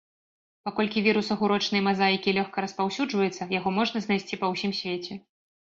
[0.69, 5.13] Паколькі вірус агурочнай мазаікі лёгка распаўсюджваецца, яго можна знайсці па ўсім свеце.